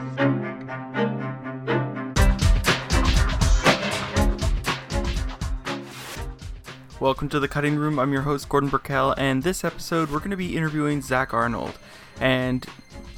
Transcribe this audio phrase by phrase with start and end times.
[6.99, 7.99] Welcome to the Cutting Room.
[7.99, 11.79] I'm your host, Gordon Burkell, and this episode we're going to be interviewing Zack Arnold.
[12.19, 12.65] And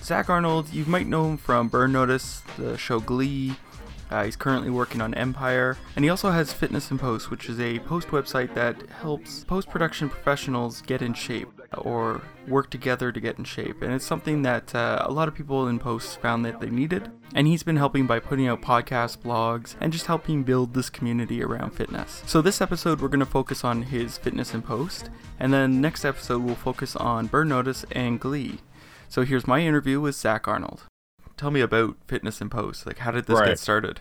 [0.03, 3.55] Zack Arnold, you might know him from Burn Notice, the show Glee,
[4.15, 7.59] uh, he's currently working on Empire, and he also has Fitness in Post, which is
[7.59, 13.19] a post website that helps post production professionals get in shape or work together to
[13.19, 13.83] get in shape.
[13.83, 17.11] And it's something that uh, a lot of people in post found that they needed.
[17.35, 21.43] And he's been helping by putting out podcasts, blogs, and just helping build this community
[21.43, 22.23] around fitness.
[22.25, 25.11] So, this episode, we're going to focus on his Fitness in Post,
[25.41, 28.61] and then next episode, we'll focus on Burn Notice and Glee.
[29.09, 30.85] So, here's my interview with Zack Arnold
[31.37, 32.87] tell me about Fitness in Post.
[32.87, 33.49] Like, how did this right.
[33.49, 34.01] get started?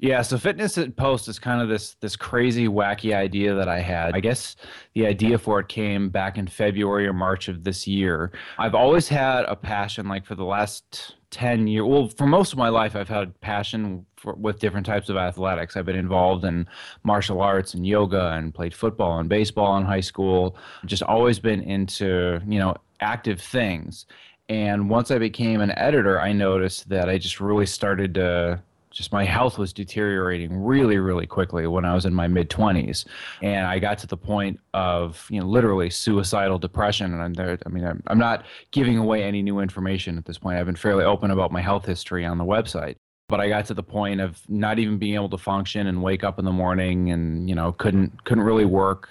[0.00, 3.80] Yeah, so fitness in post is kind of this this crazy wacky idea that I
[3.80, 4.14] had.
[4.14, 4.54] I guess
[4.94, 8.30] the idea for it came back in February or March of this year.
[8.58, 11.84] I've always had a passion like for the last 10 years.
[11.84, 15.76] Well, for most of my life I've had passion for, with different types of athletics.
[15.76, 16.68] I've been involved in
[17.02, 20.56] martial arts and yoga and played football and baseball in high school.
[20.86, 24.06] Just always been into, you know, active things.
[24.48, 28.62] And once I became an editor, I noticed that I just really started to
[28.98, 33.06] just my health was deteriorating really really quickly when i was in my mid 20s
[33.42, 37.14] and i got to the point of you know literally suicidal depression.
[37.14, 40.36] And i'm there i mean I'm, I'm not giving away any new information at this
[40.36, 40.58] point.
[40.58, 42.96] I've been fairly open about my health history on the website.
[43.28, 46.24] But i got to the point of not even being able to function and wake
[46.24, 49.08] up in the morning and you know couldn't couldn't really work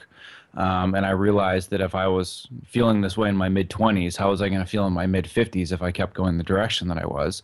[0.57, 4.17] um, and I realized that if I was feeling this way in my mid 20s,
[4.17, 6.43] how was I going to feel in my mid 50s if I kept going the
[6.43, 7.43] direction that I was?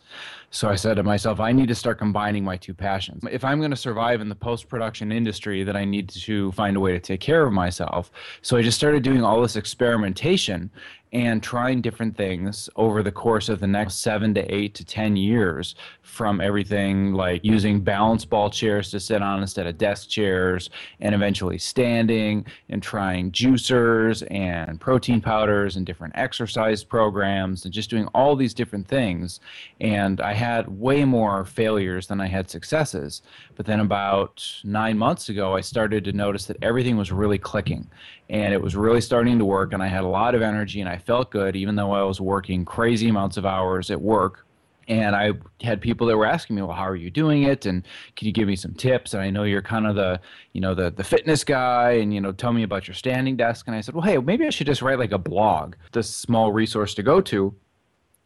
[0.50, 3.22] So I said to myself, I need to start combining my two passions.
[3.30, 6.76] If I'm going to survive in the post production industry, then I need to find
[6.76, 8.10] a way to take care of myself.
[8.42, 10.70] So I just started doing all this experimentation
[11.14, 15.14] and trying different things over the course of the next seven to eight to 10
[15.14, 20.70] years from everything like using balance ball chairs to sit on instead of desk chairs
[21.00, 27.90] and eventually standing and trying juicers and protein powders and different exercise programs and just
[27.90, 29.38] doing all these different things.
[29.80, 33.22] And I had way more failures than I had successes.
[33.54, 37.88] But then about nine months ago, I started to notice that everything was really clicking
[38.30, 39.72] and it was really starting to work.
[39.72, 42.20] And I had a lot of energy and I felt good, even though I was
[42.20, 44.46] working crazy amounts of hours at work.
[44.86, 47.64] And I had people that were asking me, "Well, how are you doing it?
[47.64, 47.86] And
[48.16, 50.20] can you give me some tips?" And I know you're kind of the,
[50.52, 53.66] you know, the the fitness guy, and you know, tell me about your standing desk.
[53.66, 56.52] And I said, "Well, hey, maybe I should just write like a blog, this small
[56.52, 57.54] resource to go to."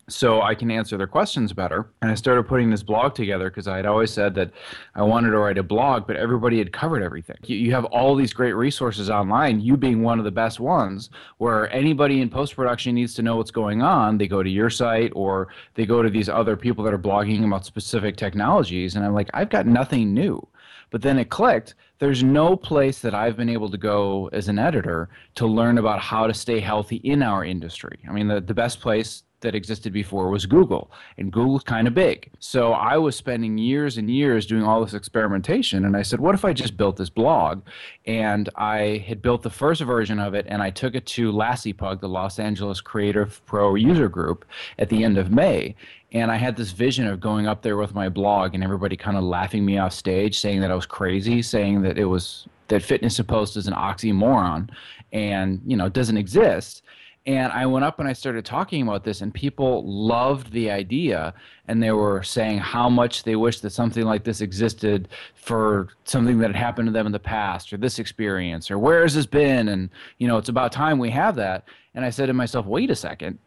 [0.08, 1.90] So I can answer their questions better.
[2.02, 4.50] And I started putting this blog together because I had always said that
[4.94, 7.36] I wanted to write a blog, but everybody had covered everything.
[7.44, 11.10] You, you have all these great resources online, you being one of the best ones,
[11.36, 14.18] where anybody in post production needs to know what's going on.
[14.18, 17.44] They go to your site or they go to these other people that are blogging
[17.44, 18.96] about specific technologies.
[18.96, 20.46] And I'm like, I've got nothing new.
[20.90, 21.74] But then it clicked.
[21.98, 26.00] There's no place that I've been able to go as an editor to learn about
[26.00, 27.98] how to stay healthy in our industry.
[28.08, 31.94] I mean, the, the best place that existed before was Google, and Google's kind of
[31.94, 32.30] big.
[32.40, 36.34] So I was spending years and years doing all this experimentation, and I said, what
[36.34, 37.62] if I just built this blog?
[38.06, 42.00] And I had built the first version of it, and I took it to LACPUG,
[42.00, 44.44] the Los Angeles Creative Pro User Group,
[44.78, 45.76] at the end of May.
[46.10, 49.16] And I had this vision of going up there with my blog, and everybody kind
[49.16, 52.82] of laughing me off stage, saying that I was crazy, saying that it was that
[52.82, 54.70] fitness post is an oxymoron,
[55.12, 56.82] and you know, doesn't exist
[57.28, 61.34] and I went up and I started talking about this, and people loved the idea.
[61.66, 66.38] And they were saying how much they wish that something like this existed for something
[66.38, 69.26] that had happened to them in the past, or this experience, or where has this
[69.26, 69.68] been?
[69.68, 71.68] And, you know, it's about time we have that.
[71.94, 73.38] And I said to myself, wait a second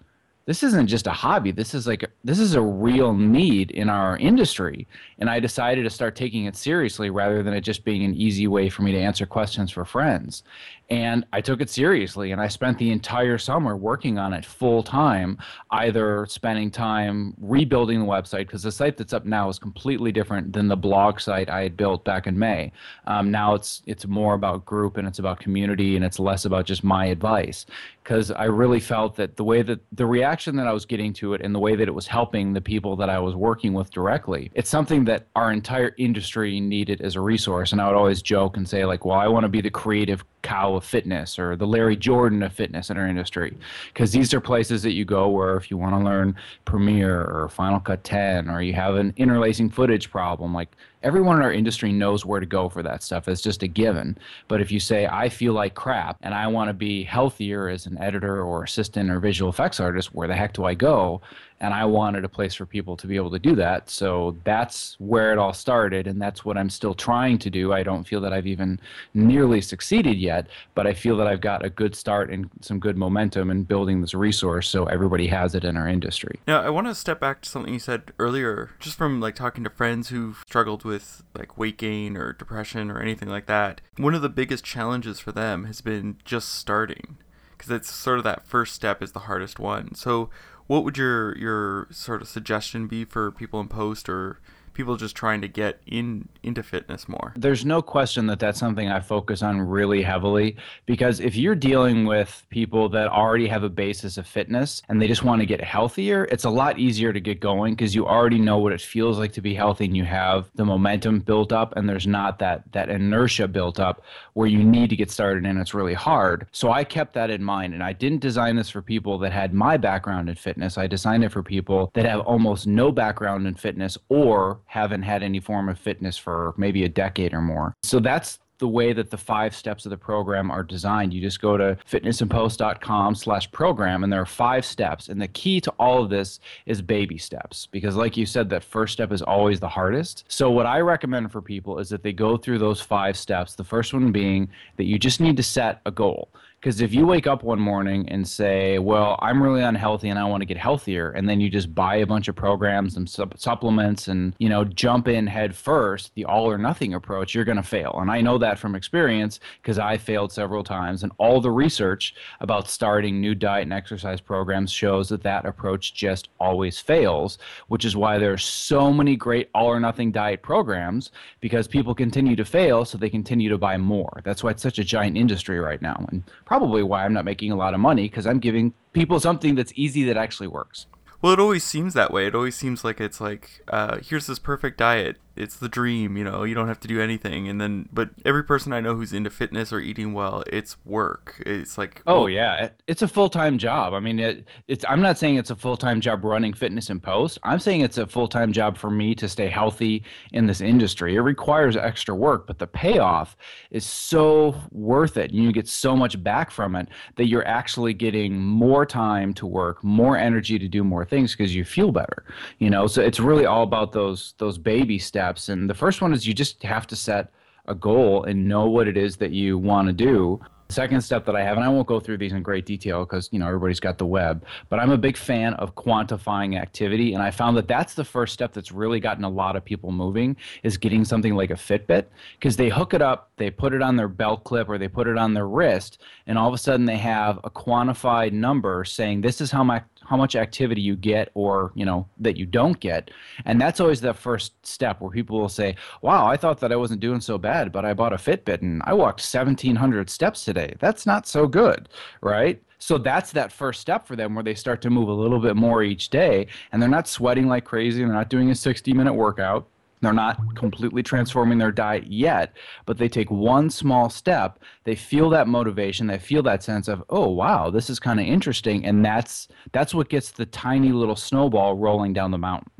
[0.45, 1.51] this isn't just a hobby.
[1.51, 4.87] This is like this is a real need in our industry.
[5.19, 8.47] And i decided to start taking it seriously rather than it just being an easy
[8.47, 10.43] way for me to answer questions for friends.
[10.89, 14.81] And i took it seriously and i spent the entire summer working on it full
[14.83, 15.37] time
[15.71, 20.51] either spending time rebuilding the website because the site that's up now is completely different
[20.51, 22.71] than the blog site i had built back in may.
[23.05, 26.65] Um, now it's it's more about group and it's about community and it's less about
[26.65, 27.65] just my advice
[28.03, 31.33] because I really felt that the way that the reaction that I was getting to
[31.33, 33.91] it and the way that it was helping the people that I was working with
[33.91, 37.71] directly, it's something that our entire industry needed as a resource.
[37.71, 40.23] And I would always joke and say, like, well, I want to be the creative
[40.41, 43.55] cow of fitness or the Larry Jordan of fitness in our industry.
[43.93, 47.49] Because these are places that you go where if you want to learn Premiere or
[47.49, 51.91] Final Cut 10 or you have an interlacing footage problem, like everyone in our industry
[51.91, 53.27] knows where to go for that stuff.
[53.27, 54.17] It's just a given.
[54.47, 57.85] But if you say, I feel like crap and I want to be healthier as
[57.85, 61.21] an editor or assistant or visual effects artist, where the heck do I go?
[61.61, 63.89] And I wanted a place for people to be able to do that.
[63.89, 67.71] So that's where it all started, and that's what I'm still trying to do.
[67.71, 68.79] I don't feel that I've even
[69.13, 72.97] nearly succeeded yet, but I feel that I've got a good start and some good
[72.97, 76.39] momentum in building this resource so everybody has it in our industry.
[76.47, 79.63] Now, I want to step back to something you said earlier, just from like talking
[79.63, 83.81] to friends who've struggled with like weight gain or depression or anything like that.
[83.97, 87.17] One of the biggest challenges for them has been just starting
[87.61, 89.93] because it's sort of that first step is the hardest one.
[89.93, 90.31] So,
[90.71, 94.39] what would your your sort of suggestion be for people in post or
[94.73, 97.33] people just trying to get in into fitness more.
[97.35, 102.05] There's no question that that's something I focus on really heavily because if you're dealing
[102.05, 105.61] with people that already have a basis of fitness and they just want to get
[105.61, 109.19] healthier, it's a lot easier to get going because you already know what it feels
[109.19, 112.63] like to be healthy and you have the momentum built up and there's not that
[112.71, 114.03] that inertia built up
[114.33, 116.47] where you need to get started and it's really hard.
[116.51, 119.53] So I kept that in mind and I didn't design this for people that had
[119.53, 120.77] my background in fitness.
[120.77, 125.23] I designed it for people that have almost no background in fitness or haven't had
[125.23, 127.73] any form of fitness for maybe a decade or more.
[127.83, 131.13] So that's the way that the five steps of the program are designed.
[131.13, 135.09] You just go to fitnessinpost.com slash program and there are five steps.
[135.09, 138.63] And the key to all of this is baby steps because like you said, that
[138.63, 140.25] first step is always the hardest.
[140.27, 143.55] So what I recommend for people is that they go through those five steps.
[143.55, 144.47] The first one being
[144.77, 146.29] that you just need to set a goal.
[146.61, 150.25] Because if you wake up one morning and say, "Well, I'm really unhealthy and I
[150.25, 153.39] want to get healthier," and then you just buy a bunch of programs and sup-
[153.39, 157.57] supplements and you know jump in head first, the all or nothing approach, you're going
[157.57, 157.97] to fail.
[157.99, 161.01] And I know that from experience because I failed several times.
[161.01, 165.95] And all the research about starting new diet and exercise programs shows that that approach
[165.95, 167.39] just always fails.
[167.69, 171.95] Which is why there are so many great all or nothing diet programs because people
[171.95, 174.21] continue to fail, so they continue to buy more.
[174.23, 176.05] That's why it's such a giant industry right now.
[176.11, 176.21] And
[176.51, 179.71] probably why I'm not making a lot of money because I'm giving people something that's
[179.77, 180.85] easy that actually works.
[181.21, 182.27] Well, it always seems that way.
[182.27, 186.23] It always seems like it's like, uh, here's this perfect diet it's the dream you
[186.23, 187.47] know you don't have to do anything.
[187.47, 191.41] And then but every person i know who's into fitness or eating well it's work.
[191.45, 192.69] It's like oh well, yeah.
[192.87, 193.93] It's a full-time job.
[193.93, 197.39] I mean it, it's i'm not saying it's a full-time job running Fitness in Post.
[197.43, 200.03] I'm saying it's a full-time job for me to stay healthy
[200.33, 201.15] in this industry.
[201.15, 203.35] It requires extra work but the payoff
[203.71, 205.31] is so worth it.
[205.31, 209.83] You get so much back from it that you're actually getting more time to work
[209.83, 212.25] more energy to do more things because you feel better
[212.59, 212.87] you know?
[212.87, 215.49] So it's really all about those those baby steps steps.
[215.49, 217.31] And the first one is you just have to set
[217.67, 220.41] a goal and know what it is that you want to do
[220.71, 223.29] second step that I have, and I won't go through these in great detail because
[223.31, 227.21] you know everybody's got the web, but I'm a big fan of quantifying activity, and
[227.21, 230.37] I found that that's the first step that's really gotten a lot of people moving
[230.63, 232.05] is getting something like a Fitbit
[232.39, 235.07] because they hook it up, they put it on their belt clip or they put
[235.07, 239.21] it on their wrist, and all of a sudden they have a quantified number saying
[239.21, 242.79] this is how my how much activity you get or you know that you don't
[242.79, 243.11] get
[243.45, 246.75] and that's always the first step where people will say wow i thought that i
[246.75, 250.75] wasn't doing so bad but i bought a fitbit and i walked 1700 steps today
[250.79, 251.89] that's not so good,
[252.21, 252.61] right?
[252.79, 255.55] So that's that first step for them where they start to move a little bit
[255.55, 258.01] more each day and they're not sweating like crazy.
[258.01, 259.67] And they're not doing a 60 minute workout.
[260.01, 262.53] They're not completely transforming their diet yet,
[262.85, 264.59] but they take one small step.
[264.83, 266.07] They feel that motivation.
[266.07, 269.93] They feel that sense of, oh wow, this is kind of interesting, and that's that's
[269.93, 272.71] what gets the tiny little snowball rolling down the mountain.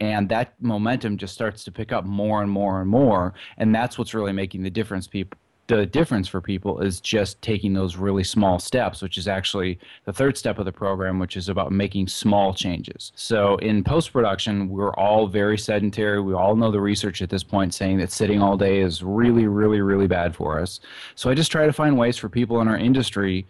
[0.00, 3.96] And that momentum just starts to pick up more and more and more, and that's
[3.98, 5.06] what's really making the difference.
[5.06, 5.38] People
[5.68, 10.12] the difference for people is just taking those really small steps, which is actually the
[10.12, 13.12] third step of the program, which is about making small changes.
[13.16, 16.20] So in post production, we're all very sedentary.
[16.20, 19.46] We all know the research at this point saying that sitting all day is really,
[19.46, 20.80] really, really bad for us.
[21.16, 23.46] So I just try to find ways for people in our industry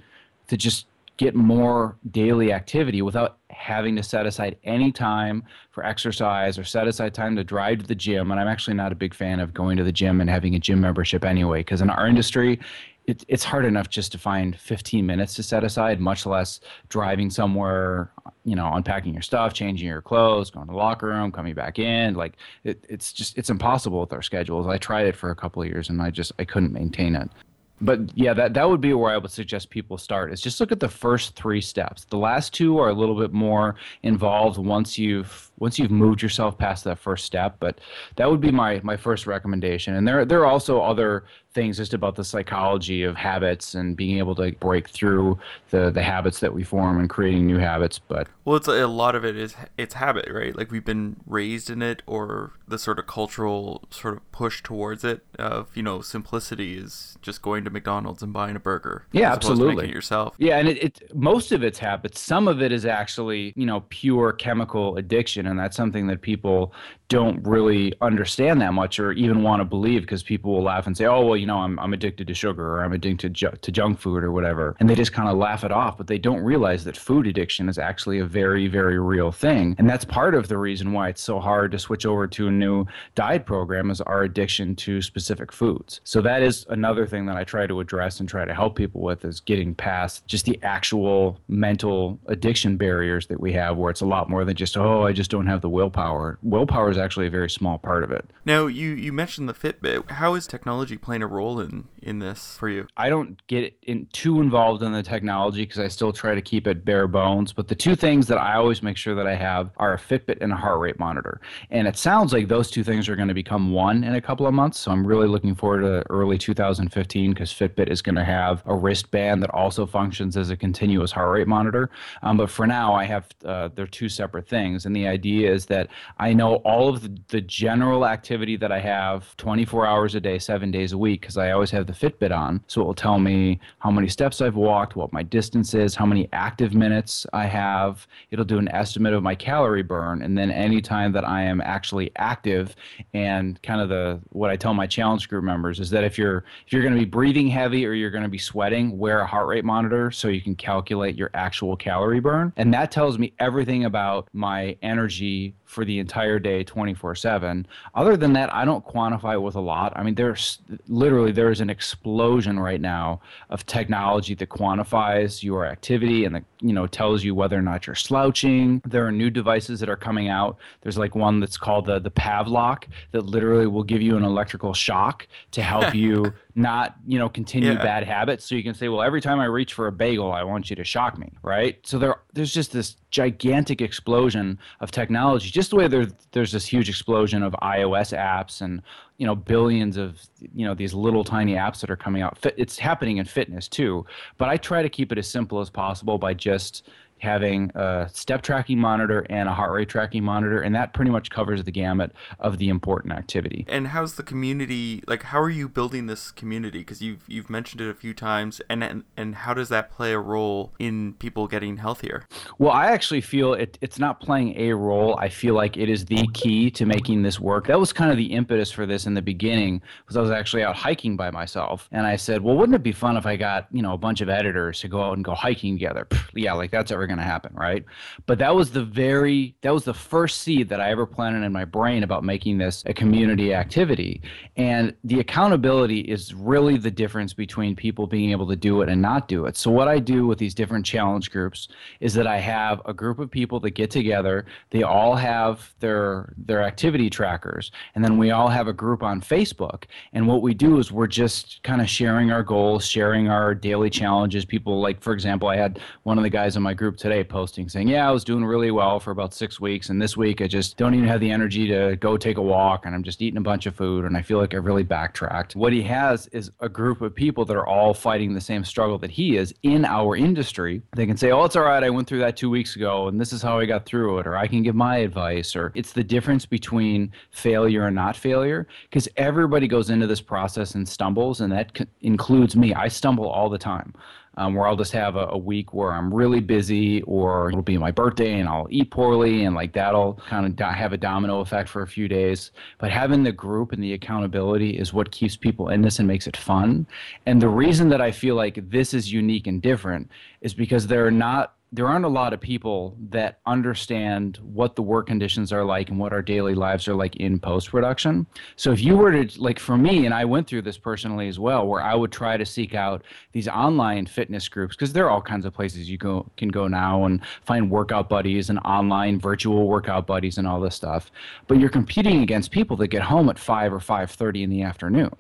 [0.49, 6.59] to just get more daily activity without having to set aside any time for exercise
[6.59, 8.31] or set aside time to drive to the gym.
[8.31, 10.59] And I'm actually not a big fan of going to the gym and having a
[10.59, 12.61] gym membership anyway, because in our industry,
[13.07, 17.31] it, it's hard enough just to find 15 minutes to set aside, much less driving
[17.31, 18.11] somewhere,
[18.45, 21.79] you know, unpacking your stuff, changing your clothes, going to the locker room, coming back
[21.79, 22.15] in.
[22.15, 24.67] Like it, it's just it's impossible with our schedules.
[24.67, 27.31] I tried it for a couple of years and I just I couldn't maintain it.
[27.81, 30.73] But yeah, that, that would be where I would suggest people start is just look
[30.73, 32.05] at the first three steps.
[32.07, 36.59] The last two are a little bit more involved once you've once you've moved yourself
[36.59, 37.57] past that first step.
[37.61, 37.81] But
[38.17, 39.95] that would be my my first recommendation.
[39.95, 41.25] And there there are also other
[41.57, 45.39] things just about the psychology of habits and being able to break through
[45.71, 47.99] the the habits that we form and creating new habits.
[47.99, 50.55] But well, it's a lot of it is it's habit, right?
[50.55, 55.03] Like we've been raised in it, or the sort of cultural sort of push towards
[55.03, 59.07] it of you know simplicity is just going to McDonald's and buying a burger.
[59.13, 59.89] Yeah, absolutely.
[59.89, 60.35] yourself.
[60.39, 62.21] Yeah, and it, it most of it's habits.
[62.21, 66.73] Some of it is actually you know pure chemical addiction, and that's something that people
[67.09, 70.97] don't really understand that much or even want to believe because people will laugh and
[70.97, 73.73] say, "Oh, well, you know, I'm I'm addicted to sugar or I'm addicted to, to
[73.73, 75.97] junk food or whatever," and they just kind of laugh it off.
[75.97, 79.89] But they don't realize that food addiction is actually a very very real thing, and
[79.89, 82.87] that's part of the reason why it's so hard to switch over to a new
[83.15, 86.01] diet program is our addiction to specific foods.
[86.05, 89.01] So that is another thing that I try to address and try to help people
[89.01, 94.01] with is getting past just the actual mental addiction barriers that we have, where it's
[94.01, 97.27] a lot more than just, "Oh, I just don't have the willpower." Willpower is actually
[97.27, 98.31] a very small part of it.
[98.45, 100.11] Now, you you mentioned the Fitbit.
[100.13, 102.87] How is technology playing a role in in this for you?
[102.97, 106.67] I don't get in, too involved in the technology because I still try to keep
[106.67, 107.53] it bare bones.
[107.53, 110.39] But the two things that I always make sure that I have are a Fitbit
[110.41, 111.41] and a heart rate monitor.
[111.71, 114.47] And it sounds like those two things are going to become one in a couple
[114.47, 114.79] of months.
[114.79, 118.75] So I'm really looking forward to early 2015 because Fitbit is going to have a
[118.75, 121.91] wristband that also functions as a continuous heart rate monitor.
[122.23, 124.87] Um, but for now, I have uh, they're two separate things.
[124.87, 128.79] And the idea is that I know all of the, the general activity that I
[128.79, 132.37] have 24 hours a day, seven days a week because I always have the Fitbit
[132.37, 132.63] on.
[132.67, 136.07] So it will tell me how many steps I've walked, what my distance is, how
[136.07, 138.07] many active minutes I have.
[138.31, 140.23] It'll do an estimate of my calorie burn.
[140.23, 142.77] And then anytime that I am actually active
[143.15, 146.45] and kind of the what I tell my challenge group members is that if you're
[146.67, 149.27] if you're going to be breathing heavy or you're going to be sweating, wear a
[149.27, 152.53] heart rate monitor so you can calculate your actual calorie burn.
[152.57, 157.67] And that tells me everything about my energy for the entire day 24/7.
[157.95, 159.93] Other than that, I don't quantify it with a lot.
[159.97, 166.25] I mean, there's literally there's an explosion right now of technology that quantifies your activity
[166.25, 168.83] and that, you know, tells you whether or not you're slouching.
[168.85, 170.57] There are new devices that are coming out.
[170.81, 174.75] There's like one that's called the the Pavlok that literally will give you an electrical
[174.75, 177.83] shock to help you not you know continue yeah.
[177.83, 180.43] bad habits so you can say well every time i reach for a bagel i
[180.43, 185.51] want you to shock me right so there there's just this gigantic explosion of technology
[185.51, 188.83] just the way there, there's this huge explosion of ios apps and
[189.19, 190.21] you know billions of
[190.55, 192.39] you know these little tiny apps that are coming out.
[192.57, 194.05] It's happening in fitness too
[194.39, 198.43] but i try to keep it as simple as possible by just having a step
[198.43, 202.13] tracking monitor and a heart rate tracking monitor and that pretty much covers the gamut
[202.41, 203.65] of the important activity.
[203.69, 206.81] And how's the community like how are you building this community?
[206.81, 210.13] Because you've you've mentioned it a few times and, and and how does that play
[210.13, 212.27] a role in people getting healthier?
[212.59, 215.17] Well i actually feel it, it's not playing a role.
[215.19, 217.67] I feel like it is the key to making this work.
[217.67, 220.63] That was kind of the impetus for this in the beginning because i was actually
[220.65, 221.89] out hiking by myself.
[221.93, 224.21] And i said well wouldn't it be fun if i got you know a bunch
[224.21, 226.07] of editors to go out and go hiking together?
[226.35, 227.85] Yeah like that's ever going to happen, right?
[228.27, 231.53] But that was the very that was the first seed that I ever planted in
[231.53, 234.21] my brain about making this a community activity.
[234.57, 239.01] And the accountability is really the difference between people being able to do it and
[239.01, 239.57] not do it.
[239.57, 241.69] So what I do with these different challenge groups
[242.01, 246.35] is that I have a group of people that get together, they all have their
[246.37, 249.85] their activity trackers, and then we all have a group on Facebook.
[250.13, 253.91] And what we do is we're just kind of sharing our goals, sharing our daily
[253.91, 254.45] challenges.
[254.45, 257.69] People like for example, I had one of the guys in my group today posting
[257.69, 260.47] saying, "Yeah, I was doing really well for about six weeks, and this week I
[260.47, 263.39] just don't even have the energy to go take a walk, and I'm just eating
[263.39, 266.51] a bunch of food, and I feel like I really backtracked." What he has is
[266.61, 269.85] a group of people that are all fighting the same struggle that he is in
[269.85, 270.83] our industry.
[270.95, 271.83] They can say, "Oh, it's all right.
[271.85, 274.27] I went through that two weeks ago, and this is how I got through it,"
[274.27, 278.67] or I can give my advice, or it's the difference between failure and not failure,
[278.91, 282.75] because everybody goes into this process and stumbles, and that c- includes me.
[282.75, 283.93] I stumble all the time
[284.37, 287.79] um, where I'll just have a, a, week where I'm really busy, or it'll be
[287.79, 291.41] my birthday and I'll eat poorly, and like that'll kind of do- have a domino
[291.41, 292.51] effect for a few days.
[292.79, 296.27] But having the group and the accountability is what keeps people in this and makes
[296.27, 296.87] it fun.
[297.25, 300.11] And the reason that I feel like this is unique and different
[300.43, 304.83] is because there are not there aren't a lot of people that understand what the
[304.83, 308.25] work conditions are like and what our daily lives are like in post production.
[308.55, 311.41] So if you were to like for me and I went through this personally as
[311.41, 315.11] well where I would try to seek out these online fitness groups because there are
[315.11, 319.19] all kinds of places you go can go now and find workout buddies and online
[319.19, 321.11] virtual workout buddies and all this stuff.
[321.49, 325.11] But you're competing against people that get home at 5 or 5:30 in the afternoon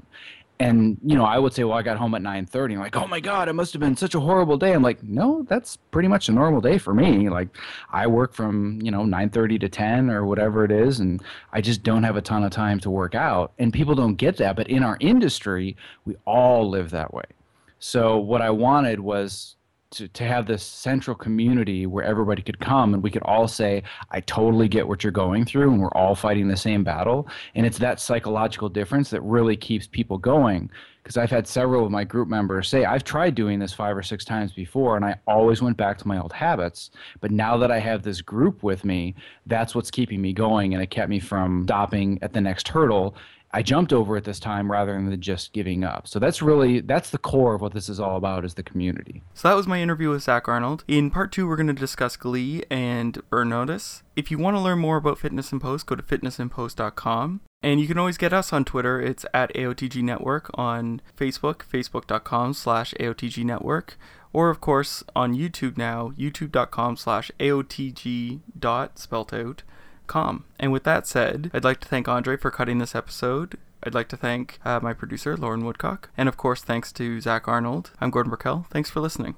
[0.58, 3.06] and you know i would say well i got home at 9.30 i'm like oh
[3.06, 4.72] my god it must have been such a horrible day.
[4.72, 7.28] I'm like no that's pretty much a normal day for me.
[7.28, 7.48] Like
[7.90, 11.22] i work from you know 9.30 to 10 or whatever it is and
[11.52, 13.52] i just don't have a ton of time to work out.
[13.58, 17.25] And people don't get that but in our industry we all live that way.
[17.78, 19.56] So what i wanted was
[19.90, 23.83] to, to have this central community where everybody could come and we could all say,
[24.11, 27.28] I totally get what you're going through, and we're all fighting the same battle.
[27.55, 30.71] And it's that psychological difference that really keeps people going.
[31.02, 34.02] Because I've had several of my group members say, I've tried doing this five or
[34.02, 36.90] six times before, and I always went back to my old habits.
[37.21, 39.14] But now that I have this group with me,
[39.47, 43.14] that's what's keeping me going, and it kept me from stopping at the next hurdle
[43.53, 46.07] I jumped over it this time rather than just giving up.
[46.09, 49.23] So that's really that's the core of what this is all about is the community.
[49.35, 50.85] So that was my interview with Zack Arnold.
[50.88, 54.03] In part two, we're going to discuss Glee and Burn Notice.
[54.15, 57.41] If you want to learn more about Fitness in Post, go to fitnessinpost.com.
[57.62, 59.00] And you can always get us on Twitter.
[59.00, 63.99] It's at AOTG Network on Facebook, facebook.com slash AOTG Network.
[64.33, 69.62] Or, of course, on YouTube now, youtube.com slash AOTG dot spelt out
[70.06, 70.44] com.
[70.58, 73.58] And with that said, I'd like to thank Andre for cutting this episode.
[73.82, 76.08] I'd like to thank uh, my producer, Lauren Woodcock.
[76.16, 77.90] And of course, thanks to Zack Arnold.
[78.00, 78.66] I'm Gordon Burkell.
[78.70, 79.34] Thanks for listening.